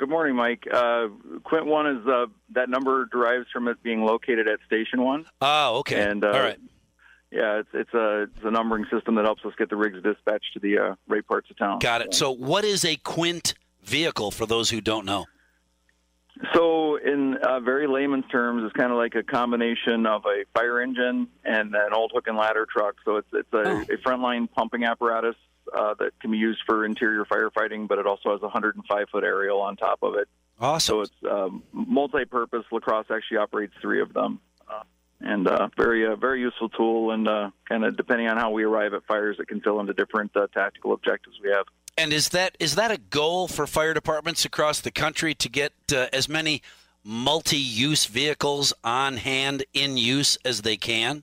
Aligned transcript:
good 0.00 0.08
morning, 0.08 0.34
Mike. 0.34 0.64
Uh, 0.72 1.08
Quint 1.44 1.66
One 1.66 1.86
is 1.86 2.06
uh, 2.06 2.26
that 2.54 2.68
number 2.68 3.04
derives 3.04 3.46
from 3.52 3.68
it 3.68 3.80
being 3.82 4.02
located 4.02 4.48
at 4.48 4.58
Station 4.66 5.02
One. 5.02 5.26
Oh, 5.40 5.78
okay. 5.80 6.00
And 6.02 6.24
uh, 6.24 6.28
All 6.28 6.40
right. 6.40 6.58
Yeah, 7.30 7.60
it's 7.60 7.68
it's 7.72 7.94
a 7.94 8.22
it's 8.22 8.44
a 8.44 8.50
numbering 8.50 8.86
system 8.90 9.14
that 9.14 9.24
helps 9.24 9.44
us 9.44 9.52
get 9.56 9.68
the 9.70 9.76
rigs 9.76 10.02
dispatched 10.02 10.52
to 10.54 10.58
the 10.58 10.78
uh, 10.78 10.94
right 11.06 11.24
parts 11.24 11.48
of 11.50 11.56
town. 11.58 11.78
Got 11.78 12.00
it. 12.00 12.12
So, 12.14 12.32
what 12.32 12.64
is 12.64 12.84
a 12.84 12.96
Quint 12.96 13.54
vehicle 13.84 14.32
for 14.32 14.46
those 14.46 14.70
who 14.70 14.80
don't 14.80 15.04
know? 15.06 15.26
So, 16.54 16.96
in 16.96 17.36
uh, 17.36 17.60
very 17.60 17.86
layman's 17.86 18.24
terms, 18.32 18.64
it's 18.64 18.72
kind 18.74 18.90
of 18.90 18.98
like 18.98 19.14
a 19.14 19.22
combination 19.22 20.06
of 20.06 20.24
a 20.24 20.44
fire 20.54 20.80
engine 20.80 21.28
and 21.44 21.74
an 21.74 21.92
old 21.94 22.10
hook 22.14 22.26
and 22.26 22.36
ladder 22.36 22.66
truck. 22.72 22.96
So, 23.04 23.16
it's 23.16 23.28
it's 23.32 23.52
a, 23.52 23.58
Oh. 23.64 23.80
a 23.82 23.96
frontline 23.98 24.50
pumping 24.50 24.84
apparatus 24.84 25.36
uh, 25.76 25.94
that 25.98 26.18
can 26.20 26.30
be 26.30 26.38
used 26.38 26.60
for 26.66 26.84
interior 26.84 27.24
firefighting, 27.24 27.88
but 27.88 27.98
it 27.98 28.06
also 28.06 28.32
has 28.32 28.40
a 28.40 28.46
105 28.46 29.08
foot 29.10 29.24
aerial 29.24 29.60
on 29.60 29.76
top 29.76 29.98
of 30.02 30.14
it. 30.14 30.28
Awesome. 30.60 30.92
So 30.92 31.00
it's 31.00 31.32
um, 31.32 31.62
multi-purpose. 31.72 32.64
La 32.70 32.80
Crosse 32.80 33.06
actually 33.10 33.38
operates 33.38 33.72
three 33.80 34.02
of 34.02 34.12
them, 34.12 34.40
uh, 34.68 34.82
and 35.20 35.48
uh, 35.48 35.68
very 35.76 36.06
uh, 36.06 36.16
very 36.16 36.40
useful 36.40 36.68
tool. 36.68 37.12
And 37.12 37.26
uh, 37.26 37.50
kind 37.66 37.84
of 37.84 37.96
depending 37.96 38.28
on 38.28 38.36
how 38.36 38.50
we 38.50 38.64
arrive 38.64 38.92
at 38.92 39.04
fires, 39.06 39.36
it 39.38 39.48
can 39.48 39.60
fill 39.60 39.80
into 39.80 39.94
different 39.94 40.36
uh, 40.36 40.48
tactical 40.52 40.92
objectives 40.92 41.38
we 41.42 41.50
have. 41.50 41.66
And 41.96 42.12
is 42.12 42.28
that 42.30 42.56
is 42.60 42.74
that 42.74 42.90
a 42.90 42.98
goal 42.98 43.48
for 43.48 43.66
fire 43.66 43.94
departments 43.94 44.44
across 44.44 44.80
the 44.80 44.90
country 44.90 45.34
to 45.34 45.48
get 45.48 45.72
uh, 45.92 46.06
as 46.12 46.28
many 46.28 46.62
multi-use 47.02 48.04
vehicles 48.04 48.74
on 48.84 49.16
hand 49.16 49.64
in 49.72 49.96
use 49.96 50.36
as 50.44 50.62
they 50.62 50.76
can? 50.76 51.22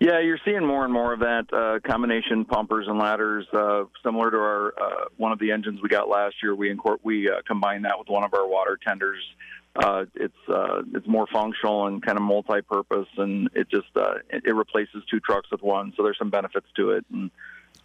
Yeah, 0.00 0.20
you're 0.20 0.38
seeing 0.44 0.64
more 0.64 0.84
and 0.84 0.92
more 0.92 1.12
of 1.12 1.20
that 1.20 1.52
uh, 1.52 1.80
combination 1.88 2.44
pumpers 2.44 2.86
and 2.86 2.98
ladders, 2.98 3.46
uh, 3.52 3.84
similar 4.04 4.30
to 4.30 4.36
our 4.36 4.74
uh, 4.80 5.04
one 5.16 5.32
of 5.32 5.40
the 5.40 5.50
engines 5.50 5.80
we 5.82 5.88
got 5.88 6.08
last 6.08 6.36
year. 6.40 6.54
We 6.54 6.72
incor- 6.72 7.00
we 7.02 7.28
uh, 7.28 7.42
combined 7.46 7.84
that 7.84 7.98
with 7.98 8.08
one 8.08 8.22
of 8.22 8.32
our 8.32 8.46
water 8.46 8.78
tenders. 8.86 9.18
Uh, 9.74 10.04
it's 10.14 10.48
uh, 10.48 10.82
it's 10.94 11.06
more 11.08 11.26
functional 11.32 11.88
and 11.88 12.00
kind 12.00 12.16
of 12.16 12.22
multi-purpose, 12.22 13.08
and 13.16 13.50
it 13.54 13.68
just 13.70 13.88
uh, 13.96 14.14
it, 14.30 14.44
it 14.46 14.54
replaces 14.54 15.02
two 15.10 15.18
trucks 15.18 15.50
with 15.50 15.62
one. 15.62 15.92
So 15.96 16.04
there's 16.04 16.18
some 16.18 16.30
benefits 16.30 16.66
to 16.76 16.92
it, 16.92 17.04
and 17.12 17.30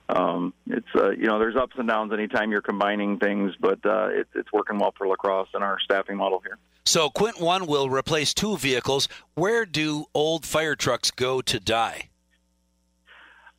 um, 0.10 0.54
it's 0.68 0.88
uh, 0.96 1.12
you 1.12 1.28
know 1.28 1.40
there's 1.40 1.56
ups 1.56 1.76
and 1.78 1.88
downs 1.88 2.12
anytime 2.14 2.52
you're 2.52 2.62
combining 2.62 3.18
things, 3.20 3.54
but 3.60 3.80
uh, 3.86 4.08
it, 4.10 4.28
it's 4.36 4.52
working 4.52 4.78
well 4.80 4.94
for 4.98 5.08
La 5.08 5.16
Crosse 5.16 5.50
and 5.54 5.64
our 5.64 5.80
staffing 5.80 6.18
model 6.18 6.42
here. 6.46 6.58
So 6.86 7.10
Quint 7.10 7.40
One 7.40 7.66
will 7.66 7.90
replace 7.90 8.34
two 8.34 8.58
vehicles. 8.58 9.08
Where 9.36 9.66
do 9.66 10.06
old 10.14 10.46
fire 10.46 10.76
trucks 10.76 11.12
go 11.12 11.42
to 11.42 11.60
die? 11.60 12.10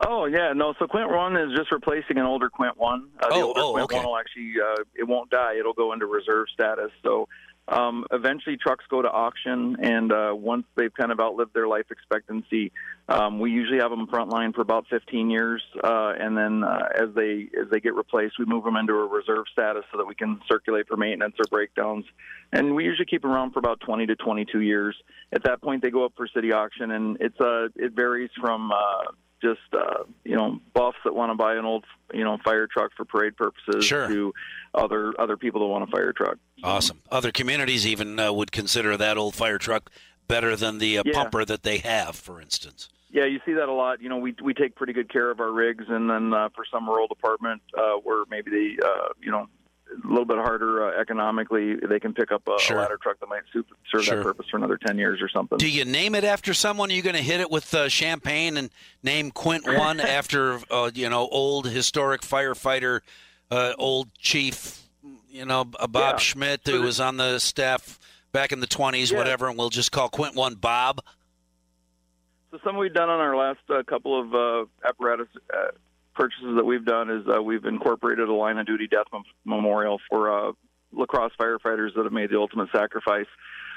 Oh 0.07 0.27
yeah, 0.27 0.53
no. 0.53 0.75
So 0.79 0.87
Quint 0.87 1.11
One 1.11 1.37
is 1.37 1.57
just 1.57 1.73
replacing 1.73 2.19
an 2.19 2.27
older 2.27 2.51
Quint 2.51 2.77
One. 2.77 3.09
Uh, 3.21 3.29
the 3.29 3.35
Oh, 3.37 3.43
older 3.49 3.61
oh, 3.61 3.73
Quint 3.73 3.85
okay. 3.85 3.97
One 3.97 4.07
will 4.07 4.19
actually 4.19 4.53
uh, 4.63 4.83
it 4.95 5.05
won't 5.05 5.31
die. 5.31 5.55
It'll 5.59 5.73
go 5.73 5.93
into 5.93 6.07
reserve 6.07 6.47
status. 6.53 6.91
So 7.03 7.29
um, 7.67 8.05
eventually, 8.13 8.57
trucks 8.57 8.85
go 8.91 9.01
to 9.01 9.11
auction, 9.11 9.77
and 9.81 10.13
uh, 10.13 10.33
once 10.35 10.67
they've 10.77 10.93
kind 10.93 11.11
of 11.11 11.19
outlived 11.19 11.55
their 11.55 11.67
life 11.67 11.87
expectancy, 11.91 12.73
um, 13.09 13.39
we 13.39 13.51
usually 13.51 13.79
have 13.79 13.91
them 13.91 14.07
frontline 14.07 14.55
for 14.55 14.61
about 14.61 14.87
15 14.91 15.31
years, 15.31 15.63
uh, 15.83 16.13
and 16.19 16.37
then 16.37 16.63
uh, 16.63 16.89
as 16.95 17.15
they 17.15 17.49
as 17.59 17.71
they 17.71 17.81
get 17.81 17.95
replaced, 17.95 18.39
we 18.39 18.45
move 18.45 18.65
them 18.65 18.77
into 18.77 18.93
a 18.93 19.07
reserve 19.07 19.45
status 19.51 19.85
so 19.91 19.99
that 19.99 20.07
we 20.07 20.15
can 20.15 20.41
circulate 20.47 20.87
for 20.89 20.97
maintenance 20.99 21.37
or 21.39 21.45
breakdowns. 21.51 22.05
And 22.53 22.75
we 22.75 22.85
usually 22.85 23.07
keep 23.07 23.23
them 23.23 23.31
around 23.31 23.53
for 23.53 23.61
about 23.61 23.81
20 23.81 24.07
to 24.07 24.17
22 24.17 24.61
years. 24.61 24.95
At 25.33 25.45
that 25.45 25.63
point, 25.63 25.83
they 25.83 25.91
go 25.91 26.05
up 26.05 26.13
for 26.17 26.29
city 26.29 26.53
auction, 26.53 26.91
and 26.91 27.17
it's 27.21 27.41
uh, 27.41 27.69
it 27.77 27.93
varies 27.93 28.31
from 28.39 28.73
uh, 28.73 29.13
just 29.43 29.61
uh, 29.73 30.05
you 30.25 30.35
know 30.37 30.59
buffs 30.73 30.99
that 31.05 31.15
want 31.15 31.31
to 31.31 31.35
buy 31.35 31.55
an 31.55 31.65
old 31.65 31.85
you 32.13 32.25
know 32.25 32.39
fire 32.45 32.67
truck 32.67 32.93
for 32.97 33.05
parade 33.05 33.37
purposes 33.37 33.85
Sure. 33.85 34.09
to 34.09 34.33
other 34.75 35.13
other 35.19 35.37
people 35.37 35.61
that 35.61 35.67
want 35.67 35.85
a 35.85 35.87
fire 35.89 36.13
truck. 36.13 36.39
Awesome. 36.63 37.01
Other 37.11 37.31
communities 37.33 37.87
even 37.87 38.19
uh, 38.19 38.33
would 38.33 38.53
consider 38.53 38.97
that 38.97 39.19
old 39.19 39.35
fire 39.35 39.59
truck 39.59 39.91
better 40.29 40.57
than 40.57 40.79
the 40.79 40.99
uh, 40.99 41.03
Yeah. 41.05 41.13
pumper 41.15 41.45
that 41.45 41.63
they 41.63 41.79
have, 41.79 42.17
for 42.17 42.41
instance. 42.41 42.89
Yeah, 43.11 43.27
you 43.27 43.39
see 43.47 43.53
that 43.53 43.69
a 43.69 43.73
lot. 43.73 44.01
You 44.03 44.09
know, 44.09 44.17
we 44.17 44.35
we 44.43 44.55
take 44.55 44.75
pretty 44.75 44.93
good 44.93 45.09
care 45.13 45.31
of 45.31 45.39
our 45.41 45.53
rigs, 45.53 45.85
and 45.89 46.11
then 46.11 46.33
uh, 46.35 46.49
for 46.55 46.65
some 46.73 46.89
rural 46.89 47.07
department 47.07 47.63
uh, 47.77 47.93
where 48.03 48.25
maybe 48.31 48.51
they 48.51 48.77
uh, 48.85 49.09
you 49.21 49.31
know 49.31 49.47
a 50.03 50.07
little 50.09 50.25
bit 50.25 50.37
harder 50.39 50.85
uh, 50.89 51.01
economically, 51.01 51.77
they 51.77 52.01
can 52.01 52.13
pick 52.15 52.33
up 52.33 52.43
a, 52.49 52.59
Sure. 52.61 52.79
a 52.79 52.81
ladder 52.81 52.99
truck 53.03 53.21
that 53.21 53.29
might 53.29 53.43
serve 53.53 53.65
Sure. 54.05 54.17
that 54.17 54.23
purpose 54.25 54.47
for 54.51 54.57
another 54.57 54.77
10 54.77 54.99
years 54.99 55.21
or 55.23 55.29
something. 55.29 55.59
Do 55.59 55.69
you 55.71 55.85
name 55.85 56.15
it 56.15 56.25
after 56.25 56.55
someone? 56.55 56.91
Are 56.91 56.95
you 56.95 57.03
going 57.03 57.17
to 57.17 57.23
hit 57.23 57.41
it 57.41 57.51
with 57.51 57.73
uh, 57.75 57.89
champagne 57.89 58.57
and 58.57 58.71
name 59.03 59.31
Quint 59.31 59.65
One 59.67 60.01
after 60.19 60.61
uh, 60.71 60.91
you 60.95 61.09
know 61.09 61.29
old 61.29 61.67
historic 61.67 62.23
firefighter, 62.23 63.01
uh, 63.51 63.75
old 63.79 64.13
chief, 64.19 64.83
you 65.29 65.45
know 65.45 65.61
uh, 65.79 65.87
Bob 65.87 66.15
Yeah. 66.15 66.19
Schmidt 66.19 66.61
who 66.67 66.83
was 66.83 67.01
on 67.01 67.17
the 67.17 67.39
staff 67.39 67.99
back 68.33 68.51
in 68.53 68.61
the 68.61 68.67
twenties, 68.67 69.11
Yeah. 69.13 69.19
whatever, 69.19 69.49
and 69.49 69.57
we'll 69.59 69.71
just 69.71 69.93
call 69.93 70.09
Quint 70.09 70.35
One 70.35 70.55
Bob. 70.55 71.01
So 72.51 72.59
something 72.63 72.79
we've 72.79 72.95
done 72.95 73.09
on 73.09 73.21
our 73.21 73.37
last 73.37 73.61
uh, 73.69 73.83
couple 73.83 74.21
of 74.21 74.35
uh, 74.35 74.89
apparatus 74.89 75.27
uh, 75.53 75.71
purchases 76.15 76.57
that 76.57 76.65
we've 76.65 76.85
done 76.85 77.11
is 77.11 77.27
uh, 77.29 77.43
we've 77.43 77.65
incorporated 77.65 78.29
a 78.29 78.35
line 78.35 78.59
of 78.59 78.67
duty 78.67 78.87
death 78.87 79.07
mem- 79.13 79.25
memorial 79.45 80.01
for 80.09 80.49
uh, 80.49 80.53
La 80.93 81.07
Crosse 81.07 81.33
firefighters 81.41 81.95
that 81.97 82.05
have 82.05 82.13
made 82.13 82.31
the 82.31 82.39
ultimate 82.39 82.69
sacrifice. 82.75 83.27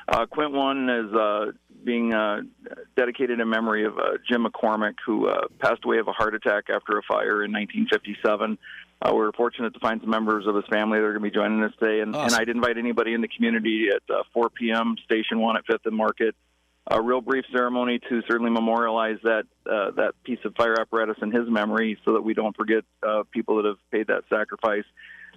Uh, 0.08 0.26
Quint 0.26 0.54
One 0.54 0.90
is 0.90 1.14
uh, 1.14 1.52
being 1.84 2.14
uh, 2.14 2.42
dedicated 2.96 3.40
in 3.40 3.50
memory 3.50 3.86
of 3.86 3.98
uh, 3.98 4.18
Jim 4.30 4.46
McCormick, 4.46 4.96
who 5.06 5.28
uh, 5.28 5.48
passed 5.60 5.84
away 5.84 5.98
of 5.98 6.08
a 6.08 6.14
heart 6.14 6.34
attack 6.34 6.66
after 6.74 6.98
a 6.98 7.02
fire 7.04 7.44
in 7.44 7.52
1957. 7.52 8.58
Uh, 9.02 9.10
we 9.12 9.20
were 9.20 9.34
fortunate 9.34 9.74
to 9.74 9.80
find 9.80 10.00
some 10.02 10.10
members 10.10 10.48
of 10.48 10.56
his 10.56 10.64
family 10.70 10.98
that 10.98 11.06
are 11.06 11.12
going 11.12 11.24
to 11.24 11.30
be 11.30 11.36
joining 11.36 11.62
us 11.62 11.74
today, 11.78 12.00
and, 12.00 12.16
and 12.16 12.34
I'd 12.34 12.50
invite 12.50 12.78
anybody 12.78 13.14
in 13.14 13.22
the 13.22 13.28
community 13.28 13.90
at 13.94 14.02
uh, 14.14 14.24
4 14.34 14.50
p.m. 14.50 14.96
Station 15.04 15.40
One 15.40 15.58
at 15.58 15.66
Fifth 15.66 15.86
and 15.86 15.96
Market 15.96 16.36
a 16.90 17.02
real 17.02 17.22
brief 17.22 17.46
ceremony 17.52 18.00
to 18.10 18.22
certainly 18.30 18.52
memorialize 18.52 19.18
that 19.24 19.44
uh, 19.70 19.92
that 19.92 20.14
piece 20.24 20.40
of 20.46 20.56
fire 20.56 20.80
apparatus 20.80 21.18
in 21.22 21.32
his 21.32 21.50
memory, 21.50 21.98
so 22.06 22.14
that 22.14 22.22
we 22.22 22.34
don't 22.34 22.56
forget 22.56 22.84
uh, 23.08 23.24
people 23.32 23.58
that 23.58 23.66
have 23.66 23.78
paid 23.92 24.08
that 24.08 24.24
sacrifice. 24.30 24.86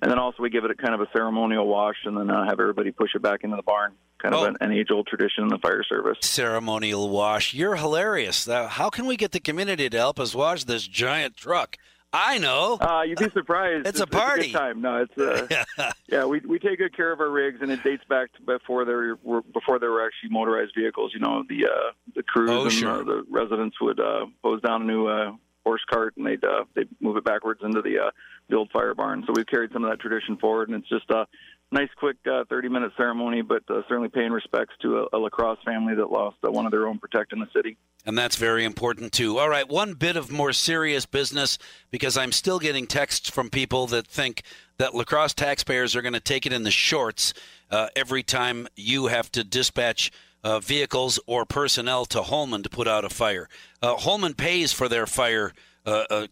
And 0.03 0.11
then 0.11 0.19
also 0.19 0.43
we 0.43 0.49
give 0.49 0.65
it 0.65 0.71
a 0.71 0.75
kind 0.75 0.95
of 0.95 1.01
a 1.01 1.09
ceremonial 1.13 1.67
wash, 1.67 1.97
and 2.05 2.17
then 2.17 2.31
uh, 2.31 2.45
have 2.49 2.59
everybody 2.61 2.91
push 2.91 3.11
it 3.15 3.21
back 3.23 3.41
into 3.45 3.57
the 3.57 3.63
barn. 3.63 3.93
Kind 4.23 4.35
of 4.35 4.43
Oh. 4.43 4.45
an, 4.45 4.57
an 4.61 4.73
age-old 4.73 5.07
tradition 5.07 5.45
in 5.45 5.49
the 5.49 5.59
fire 5.59 5.83
service. 5.83 6.19
Ceremonial 6.21 7.09
wash. 7.09 7.55
You're 7.55 7.77
hilarious. 7.77 8.47
How 8.47 8.91
can 8.91 9.07
we 9.07 9.17
get 9.17 9.33
the 9.33 9.41
community 9.41 9.89
to 9.89 9.97
help 9.97 10.21
us 10.21 10.35
wash 10.35 10.65
this 10.65 10.87
giant 10.87 11.37
truck? 11.37 11.77
I 12.13 12.39
know. 12.39 12.77
Uh, 12.81 13.03
you'd 13.03 13.19
be 13.19 13.31
surprised. 13.31 13.87
It's 13.87 14.01
a 14.01 14.07
good 14.07 14.13
party. 14.19 14.51
time. 14.53 14.81
No, 14.81 15.05
it's 15.09 15.17
uh, 15.19 15.93
yeah. 16.09 16.25
We 16.25 16.41
we 16.41 16.59
take 16.59 16.79
good 16.79 16.97
care 16.97 17.13
of 17.13 17.21
our 17.21 17.31
rigs, 17.31 17.59
and 17.63 17.71
it 17.71 17.85
dates 17.85 18.03
back 18.09 18.33
to 18.35 18.43
before 18.43 18.85
there 18.85 19.17
were 19.23 19.43
before 19.43 19.79
there 19.79 19.91
were 19.93 20.05
actually 20.05 20.31
motorized 20.31 20.73
vehicles. 20.77 21.13
You 21.15 21.21
know, 21.21 21.45
the 21.49 21.67
uh, 21.67 21.93
the 22.17 22.23
crews 22.25 22.51
Oh, 22.51 22.63
and 22.65 22.73
sure. 22.73 23.01
uh, 23.01 23.05
the 23.05 23.25
residents 23.31 23.81
would 23.81 24.01
uh, 24.01 24.27
hose 24.43 24.61
down 24.63 24.83
a 24.83 24.85
new 24.85 25.07
uh, 25.07 25.33
horse 25.65 25.83
cart, 25.89 26.15
and 26.17 26.27
they'd 26.27 26.43
uh, 26.43 26.65
they'd 26.75 26.89
move 27.01 27.17
it 27.17 27.25
backwards 27.25 27.61
into 27.63 27.81
the 27.81 27.99
uh, 27.99 28.11
the 28.49 28.57
old 28.57 28.71
fire 28.73 28.95
barn. 28.95 29.23
So 29.27 29.33
we've 29.37 29.47
carried 29.47 29.73
some 29.73 29.85
of 29.85 29.91
that 29.91 30.01
tradition 30.01 30.37
forward, 30.37 30.69
and 30.69 30.79
it's 30.81 30.89
just 30.89 31.09
a 31.11 31.27
nice, 31.73 31.89
quick 31.97 32.17
uh, 32.31 32.45
thirty 32.49 32.69
minute 32.69 32.93
ceremony, 32.97 33.43
but 33.43 33.63
uh, 33.69 33.83
certainly 33.89 34.09
paying 34.09 34.33
respects 34.33 34.75
to 34.83 34.99
a, 34.99 35.17
a 35.17 35.19
La 35.19 35.29
Crosse 35.29 35.59
family 35.65 35.95
that 35.95 36.11
lost 36.11 36.37
uh, 36.45 36.51
one 36.51 36.67
of 36.67 36.73
their 36.73 36.87
own 36.87 36.99
protecting 36.99 37.39
the 37.41 37.49
city. 37.55 37.77
And 38.07 38.17
that's 38.17 38.37
very 38.37 38.65
important 38.65 39.13
too. 39.13 39.39
All 39.39 39.49
right, 39.49 39.69
one 39.69 39.95
bit 39.95 40.17
of 40.17 40.31
more 40.31 40.53
serious 40.53 41.07
business 41.07 41.59
because 41.91 42.17
I'm 42.17 42.33
still 42.33 42.59
getting 42.59 42.87
texts 42.87 43.29
from 43.29 43.51
people 43.51 43.87
that 43.89 44.07
think 44.07 44.43
that 44.79 44.95
La 44.95 45.05
Crosse 45.05 45.35
taxpayers 45.35 45.95
are 45.95 46.03
going 46.03 46.15
to 46.15 46.21
take 46.21 46.47
it 46.47 46.53
in 46.53 46.63
the 46.63 46.71
shorts 46.71 47.35
uh, 47.71 47.89
every 47.95 48.23
time 48.23 48.67
you 48.77 49.09
have 49.09 49.31
to 49.33 49.45
dispatch 49.45 50.11
uh, 50.43 50.59
vehicles 50.59 51.21
or 51.27 51.45
personnel 51.45 52.07
to 52.07 52.23
Holmen 52.23 52.63
to 52.63 52.71
put 52.71 52.89
out 52.89 53.05
a 53.05 53.11
fire. 53.11 53.49
Uh, 53.83 53.95
Holmen 53.97 54.35
pays 54.35 54.73
for 54.73 54.89
their 54.89 55.07
fire 55.07 55.53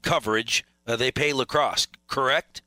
coverage. 0.02 0.64
They 0.86 1.10
pay 1.10 1.34
La 1.34 1.44
Crosse, 1.44 1.88
correct? 2.06 2.62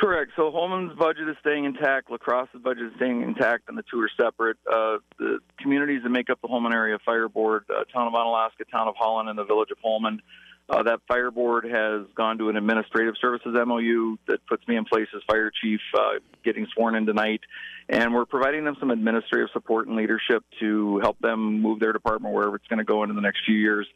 Correct. 0.00 0.32
So 0.34 0.50
Holmen's 0.50 0.98
budget 0.98 1.28
is 1.28 1.36
staying 1.40 1.66
intact. 1.66 2.10
La 2.10 2.16
Crosse's 2.16 2.62
budget 2.64 2.84
is 2.84 2.92
staying 2.96 3.20
intact, 3.20 3.68
and 3.68 3.76
the 3.76 3.82
two 3.82 4.00
are 4.00 4.08
separate. 4.18 4.56
Uh, 4.66 4.96
the 5.18 5.40
communities 5.58 6.02
that 6.04 6.08
make 6.08 6.30
up 6.30 6.40
the 6.40 6.48
Holmen 6.48 6.72
Area 6.72 6.98
Fire 7.04 7.28
Board, 7.28 7.64
uh, 7.68 7.84
Town 7.92 8.06
of 8.06 8.14
Onalaska, 8.14 8.64
Town 8.72 8.88
of 8.88 8.94
Holland, 8.96 9.28
and 9.28 9.38
the 9.38 9.44
Village 9.44 9.70
of 9.70 9.76
Holmen, 9.82 10.22
uh, 10.70 10.82
that 10.84 11.00
fire 11.06 11.30
board 11.30 11.64
has 11.64 12.06
gone 12.14 12.38
to 12.38 12.48
an 12.48 12.56
administrative 12.56 13.14
services 13.20 13.54
MOU 13.54 14.16
that 14.28 14.38
puts 14.46 14.66
me 14.68 14.76
in 14.76 14.84
place 14.84 15.08
as 15.14 15.20
fire 15.26 15.50
chief, 15.62 15.80
uh, 15.98 16.20
getting 16.44 16.66
sworn 16.72 16.94
in 16.94 17.04
tonight, 17.04 17.40
and 17.88 18.14
we're 18.14 18.24
providing 18.24 18.64
them 18.64 18.76
some 18.78 18.90
administrative 18.90 19.48
support 19.52 19.88
and 19.88 19.96
leadership 19.96 20.44
to 20.60 20.98
help 21.00 21.18
them 21.18 21.60
move 21.60 21.80
their 21.80 21.92
department 21.92 22.34
wherever 22.34 22.54
it's 22.54 22.66
going 22.68 22.78
to 22.78 22.84
go 22.84 23.02
into 23.02 23.14
the 23.14 23.20
next 23.20 23.40
few 23.44 23.56
years. 23.56 23.86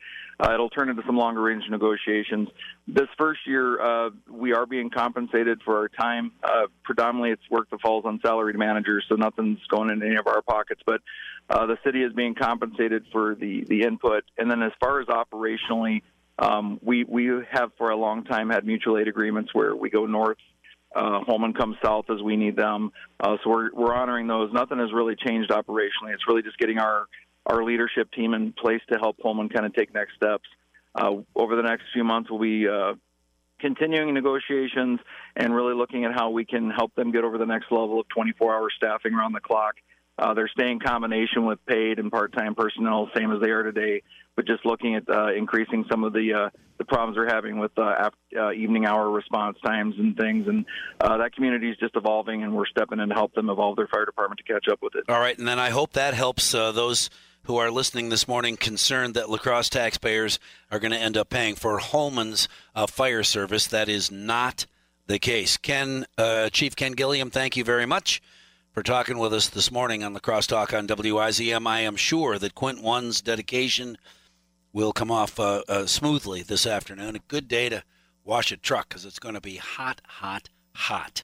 Uh, 0.40 0.52
it'll 0.52 0.70
turn 0.70 0.88
into 0.88 1.02
some 1.06 1.16
longer 1.16 1.42
range 1.42 1.64
negotiations. 1.70 2.48
This 2.88 3.08
first 3.16 3.40
year, 3.46 3.80
uh, 3.80 4.10
we 4.28 4.52
are 4.52 4.66
being 4.66 4.90
compensated 4.90 5.62
for 5.64 5.78
our 5.78 5.88
time. 5.88 6.32
Uh, 6.42 6.66
predominantly, 6.82 7.30
it's 7.30 7.48
work 7.50 7.70
that 7.70 7.80
falls 7.80 8.04
on 8.04 8.20
salaried 8.24 8.56
managers, 8.56 9.04
so 9.08 9.14
nothing's 9.14 9.60
going 9.68 9.90
into 9.90 10.06
any 10.06 10.16
of 10.16 10.26
our 10.26 10.42
pockets. 10.42 10.80
But 10.84 11.00
uh, 11.48 11.66
the 11.66 11.78
city 11.84 12.02
is 12.02 12.12
being 12.12 12.34
compensated 12.34 13.04
for 13.12 13.34
the 13.34 13.64
the 13.68 13.82
input. 13.82 14.24
And 14.36 14.50
then, 14.50 14.62
as 14.62 14.72
far 14.80 15.00
as 15.00 15.06
operationally, 15.06 16.02
um, 16.38 16.80
we 16.82 17.04
we 17.04 17.30
have 17.52 17.70
for 17.78 17.90
a 17.90 17.96
long 17.96 18.24
time 18.24 18.50
had 18.50 18.66
mutual 18.66 18.98
aid 18.98 19.08
agreements 19.08 19.54
where 19.54 19.74
we 19.76 19.90
go 19.90 20.06
north 20.06 20.38
Uh, 20.94 21.20
Holmen 21.26 21.54
comes 21.54 21.76
south 21.84 22.06
as 22.08 22.22
we 22.22 22.36
need 22.36 22.56
them. 22.56 22.92
Uh, 23.18 23.36
so 23.42 23.50
we're 23.50 23.70
we're 23.74 23.94
honoring 23.94 24.28
those. 24.28 24.52
Nothing 24.52 24.78
has 24.78 24.92
really 24.92 25.16
changed 25.16 25.50
operationally. 25.50 26.12
It's 26.14 26.26
really 26.28 26.42
just 26.42 26.56
getting 26.56 26.78
our 26.78 27.06
our 27.46 27.62
leadership 27.64 28.10
team 28.12 28.34
in 28.34 28.52
place 28.52 28.80
to 28.92 28.98
help 28.98 29.16
Holmen 29.20 29.48
kind 29.48 29.66
of 29.66 29.74
take 29.74 29.92
next 29.94 30.14
steps. 30.16 30.48
Uh, 30.94 31.16
over 31.34 31.56
the 31.56 31.62
next 31.62 31.84
few 31.92 32.04
months, 32.04 32.30
we'll 32.30 32.40
be 32.40 32.68
uh, 32.68 32.94
continuing 33.60 34.14
negotiations 34.14 35.00
and 35.36 35.54
really 35.54 35.74
looking 35.74 36.04
at 36.04 36.12
how 36.14 36.30
we 36.30 36.44
can 36.44 36.70
help 36.70 36.94
them 36.94 37.10
get 37.10 37.24
over 37.24 37.38
the 37.38 37.46
next 37.46 37.70
level 37.70 38.00
of 38.00 38.06
24-hour 38.16 38.68
staffing 38.76 39.14
around 39.14 39.32
the 39.32 39.40
clock. 39.40 39.74
Uh, 40.16 40.32
they're 40.32 40.48
staying 40.48 40.78
combination 40.78 41.44
with 41.44 41.58
paid 41.66 41.98
and 41.98 42.12
part-time 42.12 42.54
personnel, 42.54 43.10
same 43.16 43.32
as 43.32 43.40
they 43.40 43.50
are 43.50 43.64
today, 43.64 44.00
but 44.36 44.46
just 44.46 44.64
looking 44.64 44.94
at 44.94 45.08
uh, 45.08 45.32
increasing 45.32 45.84
some 45.90 46.04
of 46.04 46.12
the 46.12 46.32
uh, 46.32 46.50
the 46.78 46.84
problems 46.84 47.16
they're 47.16 47.26
having 47.26 47.58
with 47.58 47.72
uh, 47.78 47.82
after, 47.82 48.52
evening 48.52 48.84
hour 48.84 49.10
response 49.10 49.56
times 49.64 49.94
and 49.98 50.16
things. 50.16 50.46
And 50.46 50.66
that 51.00 51.32
community 51.34 51.70
is 51.70 51.76
just 51.78 51.96
evolving, 51.96 52.44
and 52.44 52.54
we're 52.54 52.66
stepping 52.66 53.00
in 53.00 53.08
to 53.08 53.14
help 53.14 53.32
them 53.34 53.48
evolve 53.48 53.76
their 53.76 53.88
fire 53.88 54.04
department 54.04 54.40
to 54.44 54.52
catch 54.52 54.66
up 54.70 54.80
with 54.82 54.94
it. 54.94 55.04
All 55.08 55.20
right, 55.20 55.36
and 55.36 55.48
then 55.48 55.58
I 55.58 55.70
hope 55.70 55.92
that 55.94 56.14
helps 56.14 56.52
those 56.52 57.10
who 57.44 57.56
are 57.56 57.70
listening 57.70 58.08
this 58.08 58.26
morning 58.26 58.56
concerned 58.56 59.14
that 59.14 59.30
La 59.30 59.38
Crosse 59.38 59.68
taxpayers 59.68 60.38
are 60.70 60.78
going 60.78 60.92
to 60.92 60.98
end 60.98 61.16
up 61.16 61.30
paying 61.30 61.54
for 61.54 61.78
Holmen's 61.78 62.48
uh, 62.74 62.86
fire 62.86 63.22
service. 63.22 63.66
That 63.66 63.88
is 63.88 64.10
not 64.10 64.66
the 65.06 65.18
case. 65.18 65.56
Ken, 65.56 66.06
uh, 66.16 66.48
Chief 66.50 66.74
Ken 66.74 66.92
Gilliam, 66.92 67.30
thank 67.30 67.56
you 67.56 67.64
very 67.64 67.86
much 67.86 68.22
for 68.72 68.82
talking 68.82 69.18
with 69.18 69.32
us 69.32 69.48
this 69.48 69.70
morning 69.70 70.02
on 70.02 70.14
the 70.14 70.20
Crosstalk 70.20 70.76
on 70.76 70.88
WIZM. 70.88 71.66
I 71.66 71.80
am 71.80 71.96
sure 71.96 72.38
that 72.38 72.54
Quint 72.54 72.82
One's 72.82 73.20
dedication 73.20 73.96
will 74.72 74.92
come 74.92 75.10
off 75.10 75.38
uh, 75.38 75.62
uh, 75.68 75.86
smoothly 75.86 76.42
this 76.42 76.66
afternoon. 76.66 77.14
A 77.14 77.20
good 77.20 77.46
day 77.46 77.68
to 77.68 77.84
wash 78.24 78.50
a 78.50 78.56
truck 78.56 78.88
because 78.88 79.04
it's 79.04 79.20
going 79.20 79.36
to 79.36 79.40
be 79.40 79.56
hot, 79.56 80.00
hot, 80.06 80.48
hot. 80.74 81.22